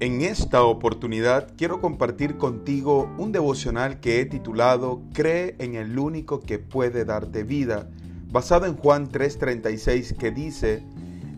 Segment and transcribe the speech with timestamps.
[0.00, 6.40] En esta oportunidad quiero compartir contigo un devocional que he titulado Cree en el único
[6.40, 7.90] que puede darte vida,
[8.32, 10.82] basado en Juan 3:36 que dice,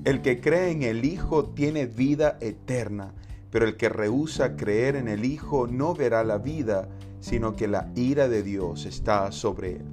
[0.04, 3.14] El que cree en el Hijo tiene vida eterna,
[3.50, 6.88] pero el que rehúsa creer en el Hijo no verá la vida,
[7.18, 9.86] sino que la ira de Dios está sobre él.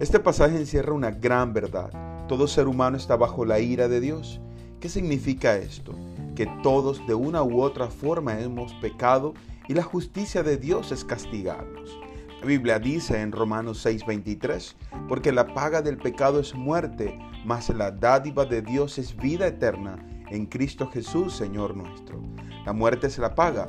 [0.00, 2.26] Este pasaje encierra una gran verdad.
[2.28, 4.38] Todo ser humano está bajo la ira de Dios.
[4.80, 5.94] ¿Qué significa esto?
[6.36, 9.34] Que todos de una u otra forma hemos pecado
[9.66, 11.98] y la justicia de Dios es castigarnos.
[12.40, 14.76] La Biblia dice en Romanos 6:23,
[15.08, 19.96] porque la paga del pecado es muerte, mas la dádiva de Dios es vida eterna
[20.30, 22.22] en Cristo Jesús, Señor nuestro.
[22.64, 23.68] La muerte es la paga,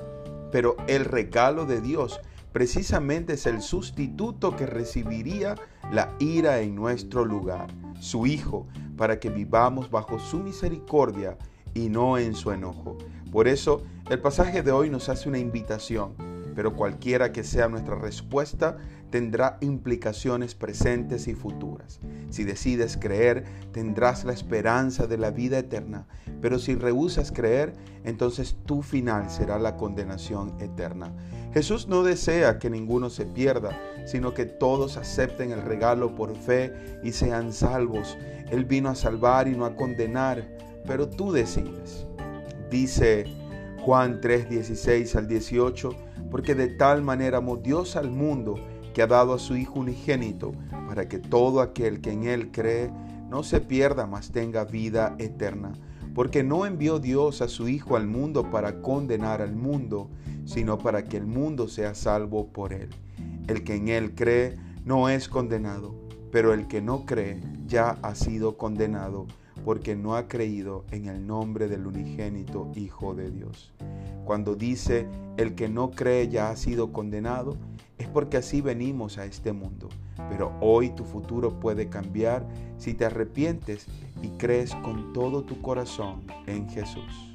[0.51, 2.19] pero el regalo de Dios
[2.51, 5.55] precisamente es el sustituto que recibiría
[5.91, 7.67] la ira en nuestro lugar,
[7.99, 11.37] su Hijo, para que vivamos bajo su misericordia
[11.73, 12.97] y no en su enojo.
[13.31, 16.13] Por eso el pasaje de hoy nos hace una invitación,
[16.55, 18.77] pero cualquiera que sea nuestra respuesta
[19.09, 21.99] tendrá implicaciones presentes y futuras.
[22.29, 26.07] Si decides creer, tendrás la esperanza de la vida eterna,
[26.41, 31.13] pero si rehusas creer, entonces tu final será la condenación eterna.
[31.53, 36.99] Jesús no desea que ninguno se pierda, sino que todos acepten el regalo por fe
[37.03, 38.17] y sean salvos.
[38.51, 40.47] Él vino a salvar y no a condenar
[40.87, 42.07] pero tú decides.
[42.71, 43.25] Dice
[43.81, 45.89] Juan 3, 16 al 18,
[46.31, 48.55] porque de tal manera amó Dios al mundo
[48.93, 50.53] que ha dado a su Hijo unigénito,
[50.87, 52.89] para que todo aquel que en Él cree
[53.29, 55.73] no se pierda, mas tenga vida eterna.
[56.15, 60.09] Porque no envió Dios a su Hijo al mundo para condenar al mundo,
[60.45, 62.89] sino para que el mundo sea salvo por Él.
[63.47, 65.93] El que en Él cree no es condenado,
[66.31, 69.27] pero el que no cree ya ha sido condenado
[69.63, 73.73] porque no ha creído en el nombre del unigénito Hijo de Dios.
[74.25, 77.57] Cuando dice el que no cree ya ha sido condenado,
[77.97, 79.89] es porque así venimos a este mundo.
[80.29, 82.45] Pero hoy tu futuro puede cambiar
[82.77, 83.87] si te arrepientes
[84.21, 87.33] y crees con todo tu corazón en Jesús.